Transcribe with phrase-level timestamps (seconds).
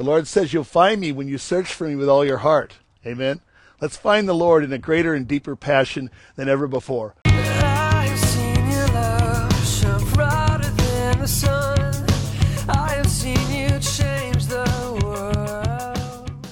[0.00, 2.78] The Lord says you'll find me when you search for me with all your heart.
[3.04, 3.42] Amen.
[3.82, 7.16] Let's find the Lord in a greater and deeper passion than ever before.
[7.26, 12.06] I have seen your love shine brighter than the sun.
[12.66, 16.46] I have seen you change the world.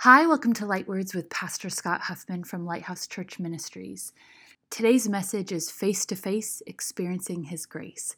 [0.00, 4.12] Hi, welcome to Light Words with Pastor Scott Huffman from Lighthouse Church Ministries.
[4.68, 8.14] Today's message is Face to Face Experiencing His Grace.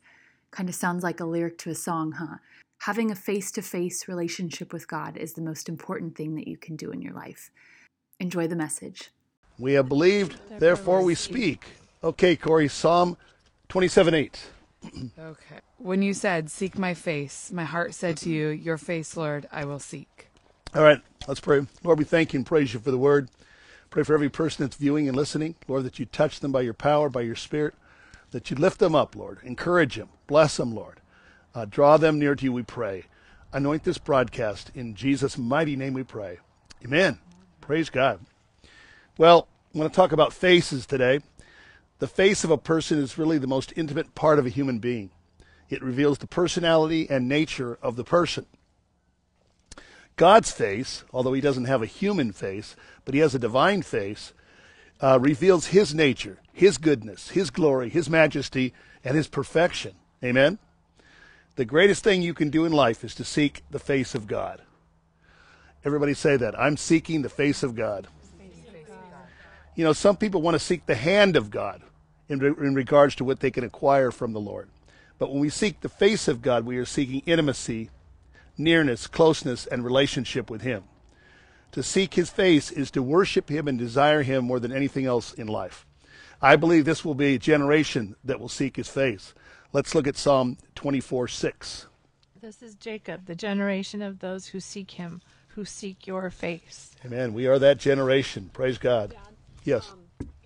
[0.50, 2.38] Kind of sounds like a lyric to a song, huh?
[2.82, 6.56] Having a face to face relationship with God is the most important thing that you
[6.56, 7.50] can do in your life.
[8.20, 9.10] Enjoy the message.
[9.58, 11.64] We have believed, therefore we speak.
[12.04, 13.16] Okay, Corey, Psalm
[13.68, 14.46] 27 8.
[15.18, 15.56] Okay.
[15.78, 19.64] When you said, Seek my face, my heart said to you, Your face, Lord, I
[19.64, 20.28] will seek.
[20.72, 21.66] All right, let's pray.
[21.82, 23.28] Lord, we thank you and praise you for the word.
[23.90, 25.56] Pray for every person that's viewing and listening.
[25.66, 27.74] Lord, that you touch them by your power, by your spirit,
[28.30, 29.38] that you lift them up, Lord.
[29.42, 30.10] Encourage them.
[30.28, 30.97] Bless them, Lord.
[31.58, 33.02] Uh, draw them near to you, we pray.
[33.52, 34.70] Anoint this broadcast.
[34.76, 36.38] In Jesus' mighty name we pray.
[36.84, 37.18] Amen.
[37.60, 38.20] Praise God.
[39.18, 41.18] Well, I want to talk about faces today.
[41.98, 45.10] The face of a person is really the most intimate part of a human being.
[45.68, 48.46] It reveals the personality and nature of the person.
[50.14, 54.32] God's face, although he doesn't have a human face, but he has a divine face,
[55.00, 59.96] uh, reveals his nature, his goodness, his glory, his majesty, and his perfection.
[60.22, 60.60] Amen?
[61.58, 64.62] The greatest thing you can do in life is to seek the face of God.
[65.84, 66.56] Everybody say that.
[66.56, 68.06] I'm seeking the face of God.
[69.74, 71.82] You know, some people want to seek the hand of God
[72.28, 74.68] in, re- in regards to what they can acquire from the Lord.
[75.18, 77.90] But when we seek the face of God, we are seeking intimacy,
[78.56, 80.84] nearness, closeness, and relationship with Him.
[81.72, 85.32] To seek His face is to worship Him and desire Him more than anything else
[85.32, 85.84] in life.
[86.40, 89.34] I believe this will be a generation that will seek His face.
[89.72, 91.86] Let's look at Psalm 24 6.
[92.40, 96.92] This is Jacob, the generation of those who seek him, who seek your face.
[97.04, 97.34] Amen.
[97.34, 98.50] We are that generation.
[98.52, 99.14] Praise God.
[99.64, 99.92] Yes.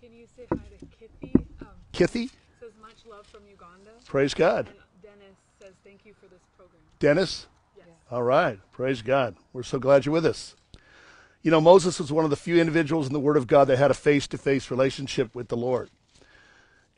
[0.00, 1.34] Can you say hi to Kithy?
[1.60, 2.30] Um, Kithy,
[2.60, 3.90] says much love from Uganda.
[4.06, 4.68] praise God.
[4.68, 6.80] And Dennis says thank you for this program.
[6.98, 7.86] Dennis, Yes.
[8.10, 8.58] all right.
[8.72, 9.36] Praise God.
[9.52, 10.56] We're so glad you're with us.
[11.42, 13.76] You know, Moses was one of the few individuals in the Word of God that
[13.78, 15.90] had a face to face relationship with the Lord.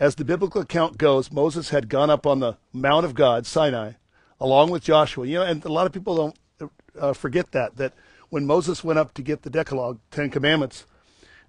[0.00, 3.93] As the biblical account goes, Moses had gone up on the Mount of God, Sinai,
[4.41, 5.27] along with Joshua.
[5.27, 7.93] You know, and a lot of people don't uh, forget that, that
[8.28, 10.87] when Moses went up to get the Decalogue, Ten Commandments,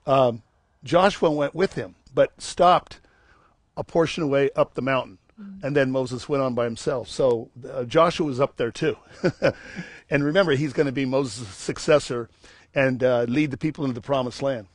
[0.05, 0.43] um,
[0.83, 2.99] Joshua went with him, but stopped
[3.75, 5.17] a portion away up the mountain.
[5.61, 7.09] And then Moses went on by himself.
[7.09, 8.95] So uh, Joshua was up there too.
[10.09, 12.29] and remember, he's going to be Moses' successor
[12.73, 14.67] and uh, lead the people into the promised land.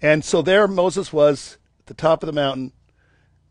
[0.00, 2.72] And so there Moses was the top of the mountain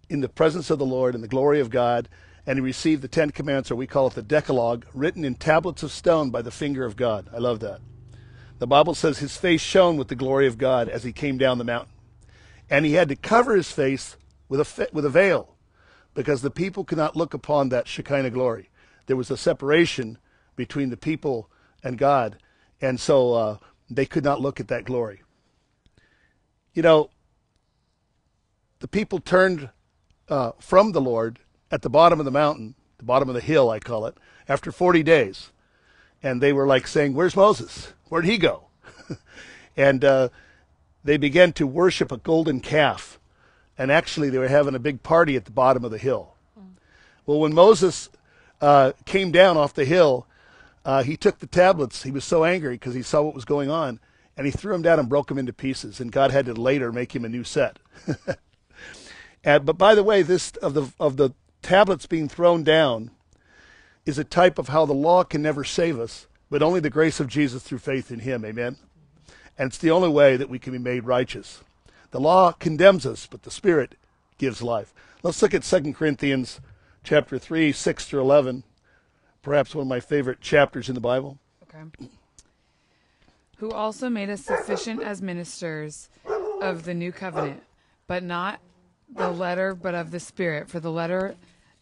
[0.09, 2.08] in the presence of the Lord and the glory of God.
[2.46, 5.84] And he received the Ten Commandments, or we call it the Decalogue, written in tablets
[5.84, 7.28] of stone by the finger of God.
[7.34, 7.81] I love that.
[8.59, 11.58] The Bible says his face shone with the glory of God as he came down
[11.58, 11.94] the mountain.
[12.70, 14.16] And he had to cover his face
[14.50, 15.56] with a, with a veil
[16.14, 18.70] because the people could not look upon that Shekinah glory.
[19.06, 20.18] There was a separation
[20.56, 21.50] between the people
[21.84, 22.38] and God.
[22.81, 23.58] And so uh,
[23.90, 25.22] they could not look at that glory.
[26.74, 27.09] You know,
[28.80, 29.70] the people turned
[30.30, 31.40] uh, from the Lord
[31.72, 34.18] at the bottom of the mountain, the bottom of the hill, I call it,
[34.48, 35.52] after 40 days.
[36.24, 37.94] And they were like saying, Where's Moses?
[38.10, 38.66] Where'd he go?
[39.78, 40.30] and uh,
[41.04, 43.20] they began to worship a golden calf.
[43.78, 46.34] And actually, they were having a big party at the bottom of the hill.
[47.28, 48.09] Well, when Moses
[48.62, 50.26] uh, came down off the hill,
[50.84, 52.04] uh, he took the tablets.
[52.04, 54.00] He was so angry because he saw what was going on,
[54.36, 56.00] and he threw them down and broke them into pieces.
[56.00, 57.78] And God had to later make him a new set.
[59.47, 61.31] and, but by the way, this of the of the
[61.62, 63.12] tablets being thrown down
[64.06, 67.22] is a type of how the law can never save us, but only the grace
[67.22, 68.44] of Jesus through faith in Him.
[68.44, 68.75] Amen.
[69.58, 71.63] And it's the only way that we can be made righteous.
[72.12, 73.96] The law condemns us, but the Spirit
[74.38, 74.94] gives life.
[75.24, 76.59] Let's look at 2 Corinthians
[77.06, 78.66] chapter 3, 6 through 11.
[79.44, 81.38] Perhaps one of my favorite chapters in the Bible.
[81.64, 82.09] Okay.
[83.59, 86.09] Who also made us sufficient as ministers
[86.61, 87.64] of the new covenant,
[88.08, 88.59] but not
[89.14, 90.70] the letter, but of the spirit.
[90.70, 91.36] For the letter,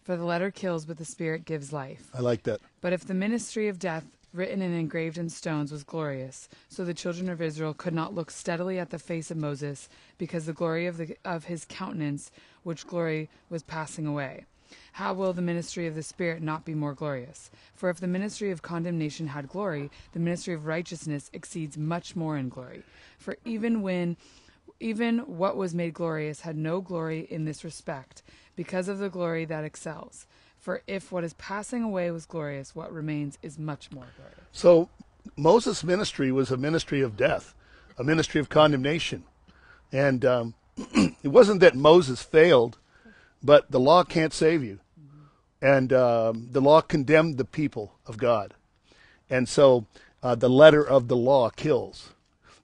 [0.04, 2.10] for the letter kills, but the spirit gives life.
[2.14, 2.62] I like that.
[2.82, 6.94] But if the ministry of death, written and engraved in stones, was glorious, so the
[6.94, 10.86] children of Israel could not look steadily at the face of Moses, because the glory
[10.86, 12.32] of, the, of his countenance,
[12.64, 14.46] which glory was passing away.
[14.94, 17.52] How will the ministry of the Spirit not be more glorious?
[17.76, 22.38] For if the ministry of condemnation had glory, the ministry of righteousness exceeds much more
[22.38, 22.84] in glory.
[23.18, 24.18] For even when
[24.80, 28.24] even what was made glorious had no glory in this respect,
[28.56, 30.28] because of the glory that excels.
[30.58, 34.40] For if what is passing away was glorious, what remains is much more glorious.
[34.52, 34.90] So
[35.38, 37.54] Moses' ministry was a ministry of death,
[37.98, 39.24] a ministry of condemnation.
[39.92, 42.78] And um, it wasn't that Moses failed,
[43.44, 44.80] but the law can't save you.
[45.62, 48.54] And um, the law condemned the people of God.
[49.30, 49.86] And so
[50.22, 52.10] uh, the letter of the law kills.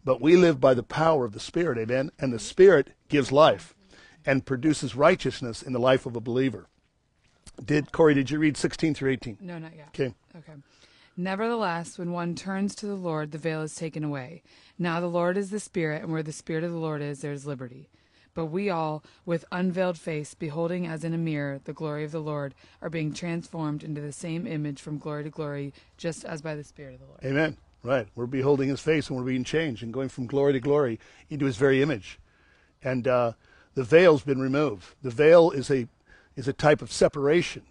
[0.04, 2.12] But we live by the power of the Spirit, amen?
[2.20, 3.76] And the Spirit gives life
[4.26, 6.68] and produces righteousness in the life of a believer.
[7.64, 9.38] Did Corey, did you read 16 through 18?
[9.42, 9.90] No, not yet.
[9.90, 10.14] Okay.
[10.36, 10.54] Okay.
[11.18, 14.42] Nevertheless, when one turns to the Lord, the veil is taken away.
[14.80, 17.34] Now the Lord is the Spirit, and where the Spirit of the Lord is, there
[17.34, 17.90] is liberty.
[18.34, 22.22] But we all, with unveiled face, beholding as in a mirror the glory of the
[22.22, 26.56] Lord, are being transformed into the same image from glory to glory, just as by
[26.56, 27.20] the Spirit of the Lord.
[27.26, 27.58] Amen.
[27.84, 28.08] Right.
[28.16, 31.00] We're beholding his face and we're being changed and going from glory to glory
[31.30, 32.20] into his very image.
[32.84, 33.34] And uh,
[33.74, 34.94] the veil's been removed.
[35.02, 35.88] The veil is a
[36.36, 37.64] is a type of separation.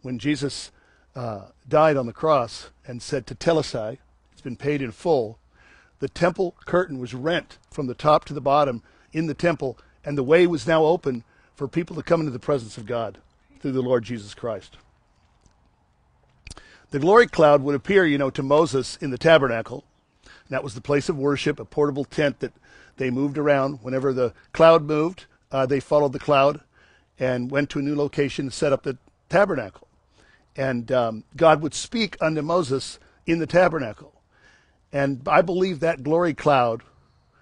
[0.00, 0.72] When Jesus
[1.14, 3.98] uh, died on the cross and said Tetelestai,
[4.32, 5.38] it's been paid in full,
[6.00, 8.82] the temple curtain was rent from the top to the bottom
[9.12, 11.22] in the temple, and the way was now open
[11.54, 13.18] for people to come into the presence of God
[13.60, 14.78] through the Lord Jesus Christ.
[16.92, 19.84] The glory cloud would appear, you know, to Moses in the tabernacle.
[20.50, 22.52] That was the place of worship, a portable tent that
[22.98, 23.78] they moved around.
[23.80, 26.60] Whenever the cloud moved, uh, they followed the cloud
[27.18, 28.98] and went to a new location and set up the
[29.30, 29.88] tabernacle.
[30.54, 34.12] And um, God would speak unto Moses in the tabernacle.
[34.92, 36.82] And I believe that glory cloud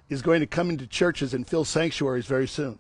[0.08, 2.79] is going to come into churches and fill sanctuaries very soon.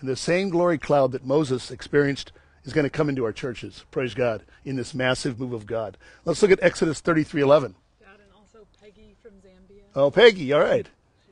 [0.00, 2.32] And the same glory cloud that Moses experienced
[2.66, 3.84] is going to come into our churches.
[3.90, 5.96] Praise God in this massive move of God.
[6.24, 7.74] Let's look at Exodus 33:11.
[8.00, 9.84] Dad, and also Peggy from Zambia.
[9.94, 10.88] Oh, Peggy, all right.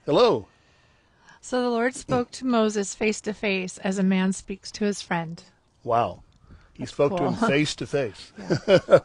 [0.06, 0.46] Hello.
[1.40, 5.02] So the Lord spoke to Moses face to face as a man speaks to his
[5.02, 5.42] friend.
[5.82, 6.22] Wow.
[6.72, 8.32] He spoke to him face to face.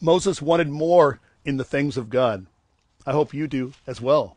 [0.00, 2.46] Moses wanted more in the things of God.
[3.06, 4.36] I hope you do as well.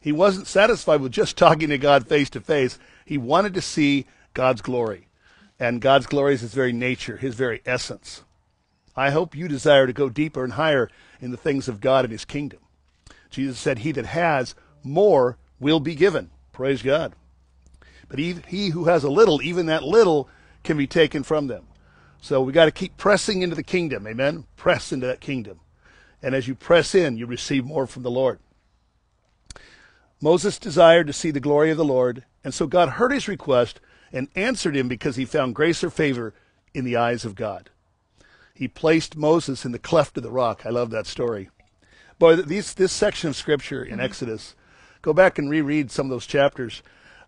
[0.00, 2.78] He wasn't satisfied with just talking to God face to face.
[3.04, 5.08] He wanted to see God's glory.
[5.58, 8.22] And God's glory is his very nature, his very essence.
[8.96, 10.90] I hope you desire to go deeper and higher
[11.20, 12.60] in the things of God and his kingdom.
[13.30, 16.30] Jesus said, He that has more will be given.
[16.52, 17.14] Praise God.
[18.08, 20.28] But he, he who has a little, even that little,
[20.64, 21.66] can be taken from them.
[22.20, 24.06] So we got to keep pressing into the kingdom.
[24.06, 24.44] Amen.
[24.56, 25.60] Press into that kingdom.
[26.22, 28.38] And as you press in, you receive more from the Lord.
[30.20, 33.80] Moses desired to see the glory of the Lord, and so God heard his request
[34.12, 36.34] and answered him because he found grace or favor
[36.74, 37.70] in the eyes of God.
[38.54, 40.62] He placed Moses in the cleft of the rock.
[40.64, 41.48] I love that story.
[42.18, 44.54] Boy, these, this section of scripture in Exodus,
[45.00, 46.82] go back and reread some of those chapters,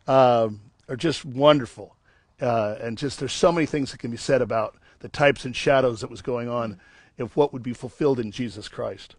[0.06, 1.96] um, are just wonderful.
[2.40, 5.56] Uh, and just there's so many things that can be said about the types and
[5.56, 6.80] shadows that was going on
[7.18, 9.16] of what would be fulfilled in Jesus Christ.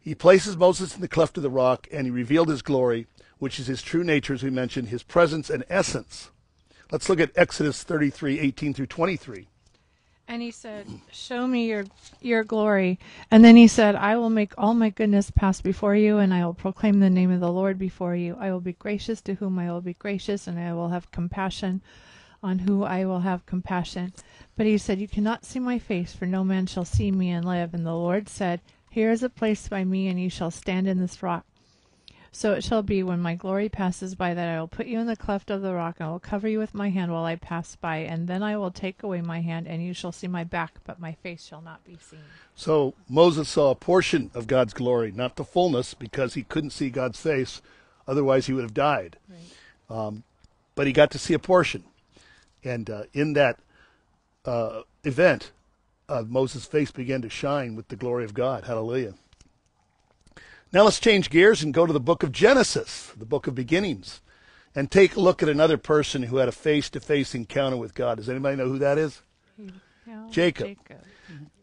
[0.00, 3.06] He places Moses in the cleft of the rock, and he revealed his glory,
[3.38, 6.30] which is his true nature, as we mentioned, his presence and essence.
[6.90, 9.46] Let's look at Exodus 33, 18 through 23.
[10.26, 11.84] And he said, Show me your
[12.20, 12.98] your glory.
[13.30, 16.44] And then he said, I will make all my goodness pass before you, and I
[16.44, 18.36] will proclaim the name of the Lord before you.
[18.38, 21.82] I will be gracious to whom I will be gracious, and I will have compassion
[22.42, 24.12] on who I will have compassion.
[24.56, 27.44] But he said, You cannot see my face, for no man shall see me and
[27.44, 27.72] live.
[27.72, 31.00] And the Lord said, Here is a place by me, and you shall stand in
[31.00, 31.46] this rock.
[32.30, 35.06] So it shall be when my glory passes by that I will put you in
[35.06, 37.36] the cleft of the rock, and I will cover you with my hand while I
[37.36, 40.44] pass by, and then I will take away my hand, and you shall see my
[40.44, 42.20] back, but my face shall not be seen.
[42.54, 46.90] So Moses saw a portion of God's glory, not the fullness, because he couldn't see
[46.90, 47.62] God's face.
[48.06, 49.16] Otherwise, he would have died.
[49.90, 50.22] Um,
[50.74, 51.84] but he got to see a portion.
[52.62, 53.58] And uh, in that
[54.44, 55.52] uh, event,
[56.08, 58.64] uh, Moses' face began to shine with the glory of God.
[58.64, 59.14] Hallelujah.
[60.72, 64.20] Now let's change gears and go to the book of Genesis, the book of beginnings,
[64.74, 67.94] and take a look at another person who had a face to face encounter with
[67.94, 68.18] God.
[68.18, 69.22] Does anybody know who that is?
[70.06, 70.76] Yeah, Jacob.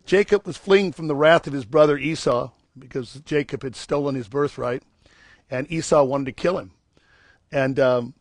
[0.05, 4.27] Jacob was fleeing from the wrath of his brother Esau because Jacob had stolen his
[4.27, 4.83] birthright,
[5.49, 6.71] and Esau wanted to kill him.
[7.51, 8.13] And um,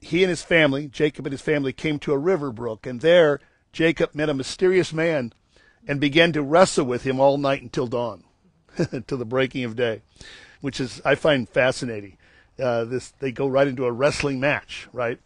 [0.00, 3.40] he and his family, Jacob and his family, came to a river brook, and there
[3.72, 5.32] Jacob met a mysterious man
[5.86, 8.24] and began to wrestle with him all night until dawn,
[9.06, 10.02] till the breaking of day,
[10.60, 12.16] which is I find fascinating.
[12.58, 15.18] Uh, this they go right into a wrestling match, right?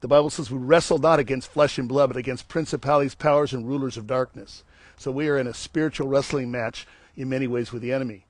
[0.00, 3.66] The Bible says we wrestle not against flesh and blood, but against principalities, powers, and
[3.66, 4.62] rulers of darkness.
[4.96, 8.24] So we are in a spiritual wrestling match in many ways with the enemy.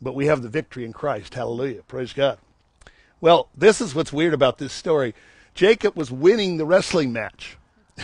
[0.00, 1.34] But we have the victory in Christ.
[1.34, 1.82] Hallelujah.
[1.82, 2.38] Praise God.
[3.20, 5.14] Well, this is what's weird about this story.
[5.54, 7.56] Jacob was winning the wrestling match.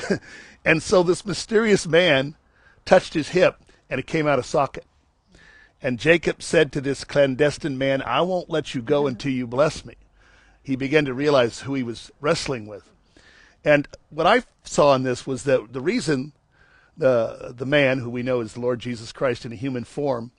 [0.65, 2.37] and so this mysterious man
[2.85, 3.57] touched his hip
[3.89, 4.85] and it came out of socket.
[5.83, 9.85] And Jacob said to this clandestine man, I won't let you go until you bless
[9.85, 9.95] me.
[10.63, 12.89] He began to realize who he was wrestling with.
[13.65, 16.33] And what I saw in this was that the reason
[16.97, 20.33] the the man who we know is the Lord Jesus Christ in a human form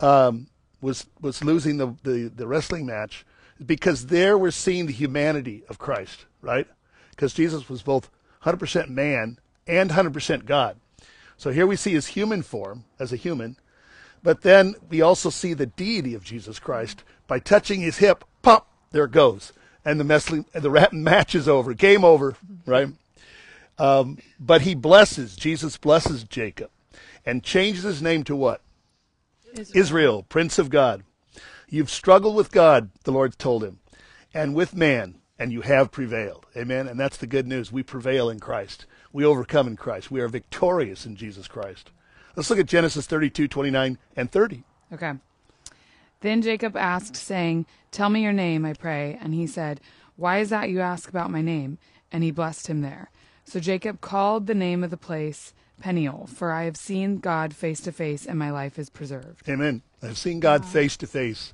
[0.00, 0.48] um,
[0.80, 3.24] was was losing the, the, the wrestling match
[3.64, 6.66] because there we're seeing the humanity of Christ, right?
[7.10, 8.10] Because Jesus was both
[8.44, 10.76] 100% man and 100% God.
[11.36, 13.56] So here we see his human form as a human,
[14.22, 18.24] but then we also see the deity of Jesus Christ by touching his hip.
[18.42, 19.52] Pop, there it goes,
[19.84, 22.36] and the wrestling, the rat match is over, game over,
[22.66, 22.88] right?
[23.78, 26.70] Um, but he blesses Jesus blesses Jacob,
[27.24, 28.60] and changes his name to what?
[29.74, 31.02] Israel, Prince of God.
[31.68, 33.78] You've struggled with God, the Lord told him,
[34.34, 36.46] and with man, and you have prevailed.
[36.56, 36.86] Amen.
[36.86, 37.72] And that's the good news.
[37.72, 38.86] We prevail in Christ.
[39.12, 40.10] We overcome in Christ.
[40.10, 41.90] We are victorious in Jesus Christ.
[42.36, 44.62] Let's look at Genesis 32, 29, and 30.
[44.92, 45.12] Okay.
[46.20, 49.18] Then Jacob asked, saying, Tell me your name, I pray.
[49.20, 49.80] And he said,
[50.16, 51.78] Why is that you ask about my name?
[52.10, 53.10] And he blessed him there.
[53.44, 57.80] So Jacob called the name of the place Peniel, for I have seen God face
[57.80, 59.48] to face, and my life is preserved.
[59.48, 59.82] Amen.
[60.00, 61.52] I've seen God face to face,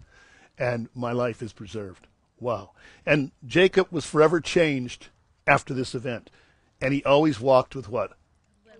[0.59, 2.07] and my life is preserved.
[2.39, 2.73] Wow.
[3.07, 5.09] And Jacob was forever changed
[5.47, 6.31] after this event.
[6.81, 8.13] And he always walked with what?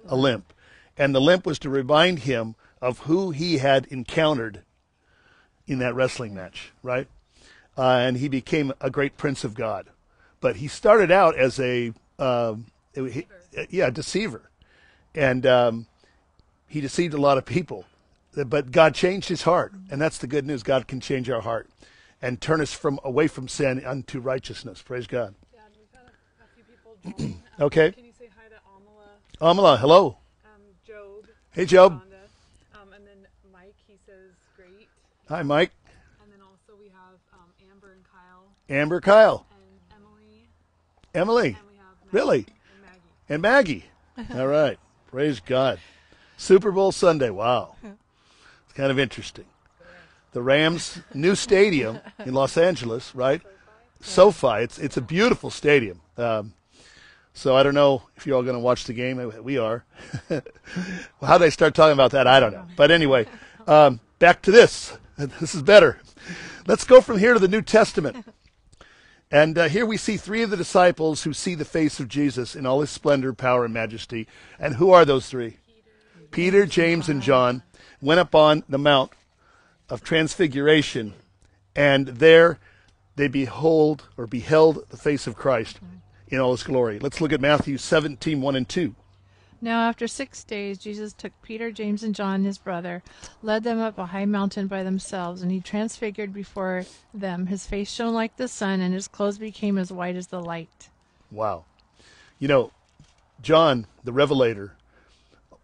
[0.07, 0.53] A limp.
[0.99, 4.63] And the limp was to remind him of who he had encountered
[5.67, 7.07] in that wrestling match, right?
[7.77, 9.87] Uh, and he became a great prince of God.
[10.41, 13.27] But he started out as a, um, he-
[13.71, 14.51] yeah, deceiver.
[15.15, 15.87] And um,
[16.67, 17.85] he deceived a lot of people.
[18.35, 19.73] But God changed his heart.
[19.91, 20.63] And that's the good news.
[20.63, 21.69] God can change our heart
[22.21, 24.83] and turn us from away from sin unto righteousness.
[24.83, 25.35] Praise God.
[25.55, 27.33] Had a, a few people join.
[27.35, 27.93] Um, Okay.
[27.93, 28.57] Can you say hi to
[29.45, 30.19] Amala, Amala, hello.
[31.59, 32.01] Hey, Job.
[32.73, 33.17] Um, and then
[33.53, 33.75] Mike?
[33.89, 34.87] He says great.
[35.29, 35.73] Hi, Mike.
[36.23, 40.47] And then also we have um, Amber and Kyle Amber, Kyle, and Emily,
[41.15, 42.47] Emily, and we have Maggie Really?
[43.29, 43.85] and Maggie.
[44.17, 44.37] and Maggie.
[44.41, 44.79] All right.
[45.11, 45.81] Praise God.
[46.37, 47.31] Super Bowl Sunday.
[47.31, 47.75] Wow.
[47.83, 49.47] It's kind of interesting.
[50.35, 53.43] The Rams' new stadium in Los Angeles, right?
[54.01, 54.59] SoFi.
[54.63, 56.03] It's it's a beautiful stadium.
[56.17, 56.53] Um,
[57.39, 59.33] so I don't know if you're all going to watch the game.
[59.45, 59.85] We are.
[60.29, 60.43] well,
[61.23, 62.27] how did I start talking about that?
[62.27, 62.67] I don't know.
[62.77, 63.27] But anyway,
[63.69, 64.97] um, back to this.
[65.41, 65.99] This is better.
[66.69, 68.25] Let's go from here to the New Testament.
[69.33, 72.55] And uh, here we see three of the disciples who see the face of Jesus
[72.55, 74.29] in all his splendor, power, and majesty.
[74.61, 75.57] And who are those three?
[76.31, 77.65] Peter, James, and John
[78.01, 79.11] went up on the Mount
[79.89, 81.15] of Transfiguration,
[81.75, 82.61] and there
[83.17, 85.81] they behold or beheld the face of Christ
[86.31, 86.99] in all his glory.
[86.99, 88.95] Let's look at Matthew 17, 1 and 2.
[89.61, 93.03] Now, after six days, Jesus took Peter, James, and John, his brother,
[93.43, 97.47] led them up a high mountain by themselves, and he transfigured before them.
[97.47, 100.91] His face shone like the sun, and his clothes became as white as the light.
[101.33, 101.65] Wow.
[102.39, 102.71] You know,
[103.43, 104.75] John, the revelator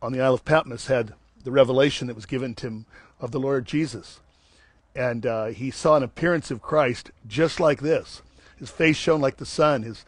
[0.03, 1.13] on the Isle of Patmos, had
[1.45, 2.87] the revelation that was given to him
[3.21, 4.19] of the Lord Jesus.
[4.97, 8.23] And uh, he saw an appearance of Christ just like this.
[8.57, 10.05] His face shone like the sun, his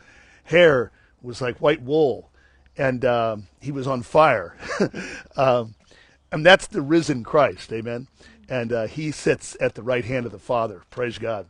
[0.46, 0.90] hair
[1.22, 2.30] was like white wool,
[2.76, 4.56] and um, he was on fire.
[5.36, 5.74] um,
[6.32, 8.08] and that's the risen Christ, amen.
[8.48, 10.82] And uh, he sits at the right hand of the Father.
[10.90, 11.46] Praise God.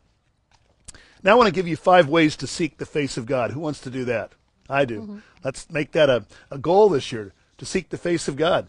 [1.22, 3.50] Now I want to give you five ways to seek the face of God.
[3.50, 4.32] Who wants to do that?
[4.68, 5.22] I do.
[5.44, 8.68] Let's make that a, a goal this year to seek the face of God.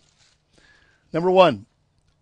[1.14, 1.66] Number one,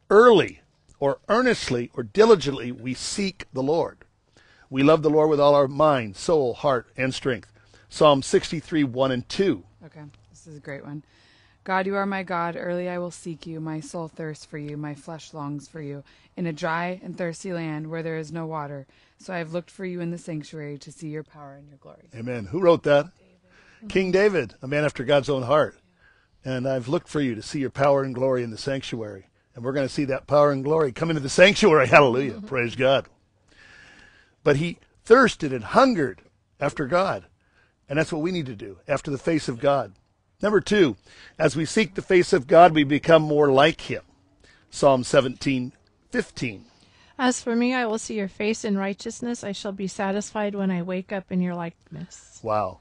[0.10, 0.62] early
[1.00, 4.00] or earnestly or diligently we seek the Lord.
[4.70, 7.52] We love the Lord with all our mind, soul, heart, and strength.
[7.90, 9.64] Psalm 63, 1 and 2.
[9.86, 11.04] Okay, this is a great one.
[11.64, 12.56] God, you are my God.
[12.56, 13.60] Early I will seek you.
[13.60, 14.78] My soul thirsts for you.
[14.78, 16.04] My flesh longs for you
[16.38, 18.86] in a dry and thirsty land where there is no water.
[19.18, 21.78] So I have looked for you in the sanctuary to see your power and your
[21.78, 22.10] glory.
[22.16, 22.46] Amen.
[22.46, 23.08] Who wrote that?
[23.82, 23.90] David.
[23.90, 25.76] King David, a man after God's own heart.
[26.44, 29.30] And I've looked for you to see your power and glory in the sanctuary.
[29.56, 31.88] And we're going to see that power and glory come into the sanctuary.
[31.88, 32.42] Hallelujah.
[32.42, 33.08] Praise God.
[34.44, 36.22] But he thirsted and hungered
[36.60, 37.26] after God.
[37.88, 39.94] And that's what we need to do, after the face of God.
[40.42, 40.96] Number two,
[41.40, 44.02] as we seek the face of God, we become more like him.
[44.70, 45.72] Psalm 17,
[46.12, 46.66] 15.
[47.18, 49.44] As for me, I will see your face in righteousness.
[49.44, 52.40] I shall be satisfied when I wake up in your likeness.
[52.44, 52.80] Wow.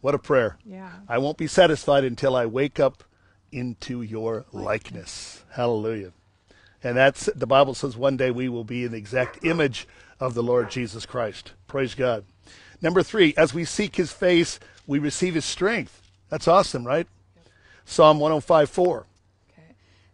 [0.00, 0.58] What a prayer.
[0.64, 0.92] Yeah.
[1.08, 3.02] I won't be satisfied until I wake up
[3.50, 5.42] into your likeness.
[5.50, 6.12] Hallelujah.
[6.84, 9.88] And that's the Bible says one day we will be in the exact image
[10.20, 11.52] of the Lord Jesus Christ.
[11.66, 12.24] Praise God.
[12.80, 16.02] Number three, as we seek his face, we receive his strength.
[16.28, 17.06] That's awesome, right?
[17.84, 19.06] Psalm 105 4.
[19.50, 19.62] Okay.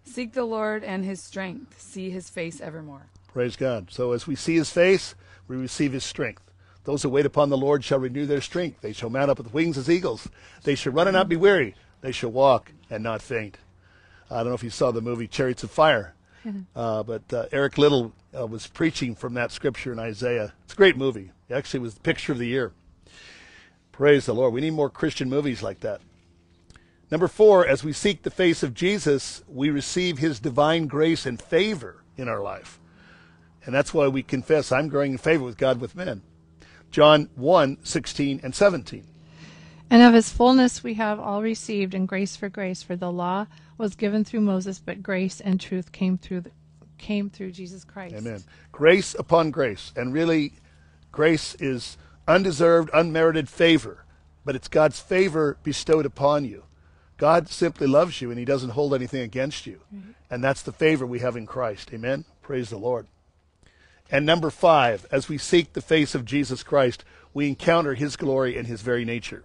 [0.04, 1.80] Seek the Lord and his strength.
[1.80, 3.06] See his face evermore.
[3.32, 3.90] Praise God.
[3.90, 5.14] So as we see his face,
[5.48, 6.42] we receive his strength.
[6.84, 8.80] Those who wait upon the Lord shall renew their strength.
[8.80, 10.28] They shall mount up with wings as eagles.
[10.62, 11.74] They shall run and not be weary.
[12.02, 13.58] They shall walk and not faint.
[14.30, 16.14] I don't know if you saw the movie Chariots of Fire,
[16.76, 20.52] uh, but uh, Eric Liddell uh, was preaching from that scripture in Isaiah.
[20.64, 21.30] It's a great movie.
[21.50, 22.72] Actually, was the picture of the year.
[23.92, 24.52] Praise the Lord.
[24.52, 26.00] We need more Christian movies like that.
[27.10, 31.40] Number four, as we seek the face of Jesus, we receive his divine grace and
[31.40, 32.80] favor in our life.
[33.64, 36.22] And that's why we confess, I'm growing in favor with God with men.
[36.90, 39.06] John 1 16 and 17.
[39.90, 42.82] And of his fullness we have all received, and grace for grace.
[42.82, 43.46] For the law
[43.78, 46.50] was given through Moses, but grace and truth came through the,
[46.98, 48.14] came through Jesus Christ.
[48.14, 48.42] Amen.
[48.72, 49.92] Grace upon grace.
[49.96, 50.54] And really,
[51.14, 51.96] grace is
[52.28, 54.04] undeserved, unmerited favor,
[54.44, 56.64] but it's God's favor bestowed upon you.
[57.16, 59.80] God simply loves you and he doesn't hold anything against you.
[59.94, 60.10] Mm-hmm.
[60.30, 61.90] And that's the favor we have in Christ.
[61.94, 62.24] Amen.
[62.42, 63.06] Praise the Lord.
[64.10, 68.58] And number five, as we seek the face of Jesus Christ, we encounter his glory
[68.58, 69.44] and his very nature.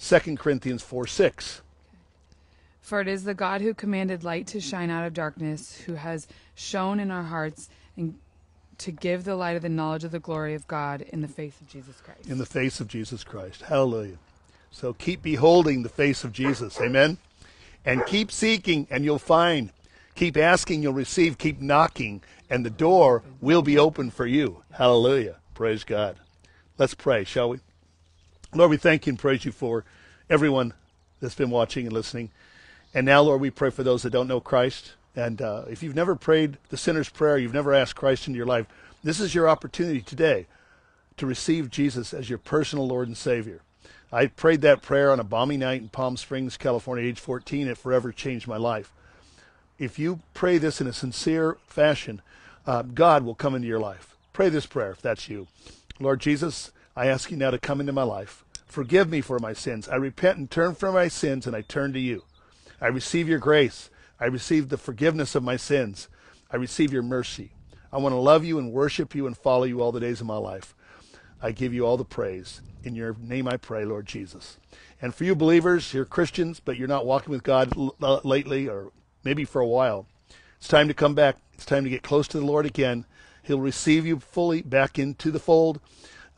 [0.00, 1.60] 2 Corinthians 4 6.
[2.80, 6.26] For it is the God who commanded light to shine out of darkness, who has
[6.54, 8.18] shone in our hearts and
[8.78, 11.60] to give the light of the knowledge of the glory of God in the face
[11.60, 12.28] of Jesus Christ.
[12.28, 13.62] in the face of Jesus Christ.
[13.62, 14.18] Hallelujah.
[14.70, 16.80] So keep beholding the face of Jesus.
[16.80, 17.18] Amen.
[17.84, 19.70] And keep seeking and you'll find.
[20.14, 21.38] Keep asking, you'll receive.
[21.38, 24.62] Keep knocking and the door will be open for you.
[24.72, 25.36] Hallelujah.
[25.54, 26.16] Praise God.
[26.78, 27.60] Let's pray, shall we?
[28.54, 29.84] Lord, we thank you and praise you for
[30.28, 30.72] everyone
[31.20, 32.30] that's been watching and listening.
[32.92, 34.92] And now, Lord, we pray for those that don't know Christ.
[35.16, 38.46] And uh, if you've never prayed the sinner's prayer, you've never asked Christ into your
[38.46, 38.66] life,
[39.02, 40.46] this is your opportunity today
[41.16, 43.60] to receive Jesus as your personal Lord and Savior.
[44.12, 47.68] I prayed that prayer on a balmy night in Palm Springs, California, age 14.
[47.68, 48.92] It forever changed my life.
[49.78, 52.22] If you pray this in a sincere fashion,
[52.66, 54.16] uh, God will come into your life.
[54.32, 55.48] Pray this prayer if that's you.
[56.00, 58.44] Lord Jesus, I ask you now to come into my life.
[58.66, 59.88] Forgive me for my sins.
[59.88, 62.24] I repent and turn from my sins, and I turn to you.
[62.80, 63.90] I receive your grace.
[64.20, 66.08] I receive the forgiveness of my sins.
[66.50, 67.52] I receive your mercy.
[67.92, 70.26] I want to love you and worship you and follow you all the days of
[70.26, 70.74] my life.
[71.42, 72.60] I give you all the praise.
[72.82, 74.58] In your name I pray, Lord Jesus.
[75.00, 78.92] And for you believers, you're Christians, but you're not walking with God l- lately or
[79.24, 80.06] maybe for a while.
[80.58, 81.36] It's time to come back.
[81.52, 83.04] It's time to get close to the Lord again.
[83.42, 85.80] He'll receive you fully back into the fold.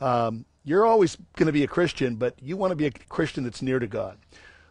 [0.01, 3.45] Um, you're always going to be a Christian, but you want to be a Christian
[3.45, 4.17] that's near to God.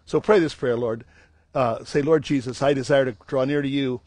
[0.04, 1.04] So pray this prayer, Lord.
[1.56, 4.02] Uh, say, Lord Jesus, I desire to draw near to you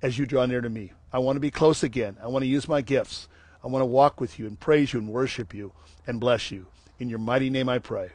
[0.00, 0.92] as you draw near to me.
[1.12, 2.16] I want to be close again.
[2.22, 3.28] I want to use my gifts.
[3.62, 5.72] I want to walk with you and praise you and worship you
[6.06, 6.64] and bless you.
[6.98, 8.12] In your mighty name I pray.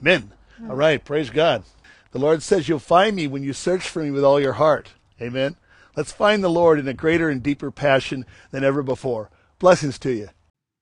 [0.00, 0.32] Amen.
[0.68, 1.04] All right.
[1.04, 1.62] Praise God.
[2.10, 4.94] The Lord says you'll find me when you search for me with all your heart.
[5.22, 5.54] Amen.
[5.96, 9.30] Let's find the Lord in a greater and deeper passion than ever before.
[9.60, 10.30] Blessings to you.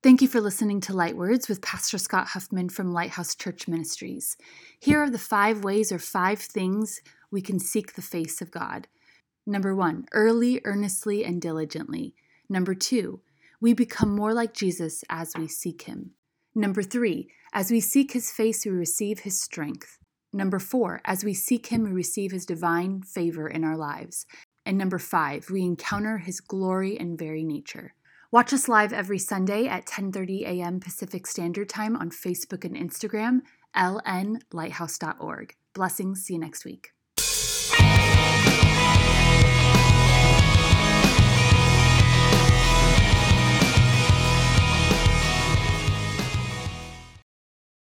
[0.02, 4.36] Thank you for listening to Light Words with Pastor Scott Huffman from Lighthouse Church Ministries.
[4.80, 7.00] Here are the five ways or five things
[7.32, 8.86] we can seek the face of God.
[9.46, 12.14] Number one, early, earnestly, and diligently.
[12.48, 13.20] Number two,
[13.60, 16.12] we become more like Jesus as we seek him.
[16.54, 19.98] Number three, as we seek his face, we receive his strength.
[20.32, 24.26] Number four, as we seek him, we receive his divine favor in our lives.
[24.64, 27.94] And number five, we encounter his glory and very nature.
[28.30, 30.80] Watch us live every Sunday at 10:30 a.m.
[30.80, 33.40] Pacific Standard Time on Facebook and Instagram,
[33.76, 35.54] lnlighthouse.org.
[35.74, 36.22] Blessings.
[36.22, 36.92] See you next week.
[37.72, 38.51] Peace.